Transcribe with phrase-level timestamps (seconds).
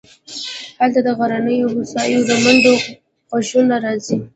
[0.79, 2.73] هلته د غرنیو هوسیو د منډو
[3.29, 4.17] غږونه راځي